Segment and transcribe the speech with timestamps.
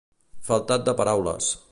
[0.47, 1.55] Faltat de paraules.